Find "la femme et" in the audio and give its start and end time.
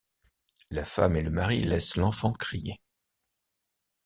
0.71-1.21